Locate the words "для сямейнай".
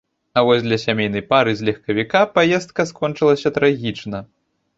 0.67-1.23